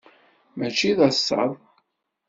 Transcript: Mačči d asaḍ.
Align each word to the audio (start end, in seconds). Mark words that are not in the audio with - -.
Mačči 0.57 0.91
d 0.97 0.99
asaḍ. 1.07 1.51